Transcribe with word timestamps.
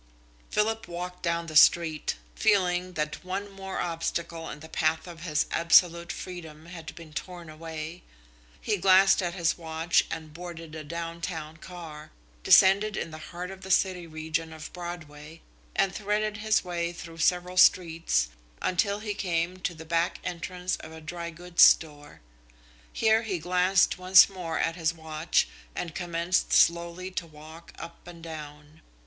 Philip 0.49 0.87
walked 0.87 1.21
down 1.21 1.45
the 1.45 1.55
street, 1.55 2.15
feeling 2.33 2.93
that 2.93 3.23
one 3.23 3.51
more 3.51 3.77
obstacle 3.79 4.49
in 4.49 4.59
the 4.61 4.67
path 4.67 5.05
of 5.05 5.19
his 5.21 5.45
absolute 5.51 6.11
freedom 6.11 6.65
had 6.65 6.95
been 6.95 7.13
torn 7.13 7.51
away. 7.51 8.01
He 8.59 8.77
glanced 8.77 9.21
at 9.21 9.35
his 9.35 9.59
watch 9.59 10.05
and 10.09 10.33
boarded 10.33 10.73
a 10.73 10.83
down 10.83 11.21
town 11.21 11.57
car, 11.57 12.09
descended 12.41 12.97
in 12.97 13.11
the 13.11 13.19
heart 13.29 13.51
of 13.51 13.61
the 13.61 13.69
city 13.69 14.07
region 14.07 14.53
of 14.53 14.73
Broadway, 14.73 15.41
and 15.75 15.93
threaded 15.93 16.37
his 16.37 16.63
way 16.63 16.91
through 16.91 17.19
several 17.19 17.55
streets 17.57 18.29
until 18.59 19.01
he 19.01 19.13
came 19.13 19.57
to 19.57 19.75
the 19.75 19.85
back 19.85 20.19
entrance 20.23 20.77
of 20.77 20.91
a 20.91 20.99
dry 20.99 21.29
goods 21.29 21.61
store. 21.61 22.21
Here 22.91 23.21
he 23.21 23.37
glanced 23.37 23.99
once 23.99 24.27
more 24.27 24.57
at 24.57 24.75
his 24.75 24.95
watch 24.95 25.47
and 25.75 25.93
commenced 25.93 26.53
slowly 26.53 27.11
to 27.11 27.27
walk 27.27 27.71
up 27.77 28.07
and 28.07 28.23
down. 28.23 28.81